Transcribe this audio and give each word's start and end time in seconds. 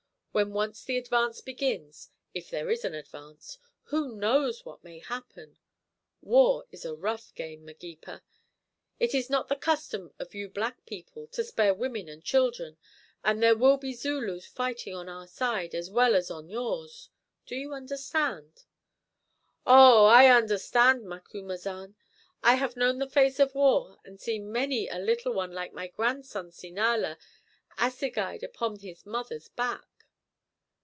When 0.33 0.53
once 0.53 0.85
the 0.85 0.95
advance 0.97 1.41
begins, 1.41 2.09
if 2.33 2.49
there 2.49 2.69
is 2.69 2.85
an 2.85 2.93
advance, 2.93 3.57
who 3.91 4.15
knows 4.15 4.63
what 4.63 4.81
may 4.81 4.99
happen? 4.99 5.57
War 6.21 6.63
is 6.71 6.85
a 6.85 6.95
rough 6.95 7.35
game, 7.35 7.65
Magepa. 7.65 8.21
It 8.97 9.13
is 9.13 9.29
not 9.29 9.49
the 9.49 9.57
custom 9.57 10.13
of 10.19 10.33
you 10.33 10.47
black 10.47 10.85
people 10.85 11.27
to 11.27 11.43
spare 11.43 11.73
women 11.73 12.07
and 12.07 12.23
children, 12.23 12.77
and 13.25 13.43
there 13.43 13.57
will 13.57 13.75
be 13.75 13.93
Zulus 13.93 14.45
fighting 14.47 14.95
on 14.95 15.09
our 15.09 15.27
side 15.27 15.75
as 15.75 15.89
well 15.89 16.15
as 16.15 16.31
on 16.31 16.47
yours; 16.47 17.09
do 17.45 17.53
you 17.57 17.73
understand?" 17.73 18.63
"Ow! 19.67 20.05
I 20.05 20.27
understand, 20.27 21.03
Macumazahn. 21.03 21.97
I 22.41 22.55
have 22.55 22.77
known 22.77 22.99
the 22.99 23.09
face 23.09 23.41
of 23.41 23.53
war 23.53 23.99
and 24.05 24.17
seen 24.17 24.49
many 24.49 24.87
a 24.87 24.97
little 24.97 25.33
one 25.33 25.51
like 25.51 25.73
my 25.73 25.87
grandson 25.89 26.51
Sinala 26.51 27.17
assegaied 27.77 28.43
upon 28.43 28.79
his 28.79 29.05
mother's 29.05 29.49
back." 29.49 29.83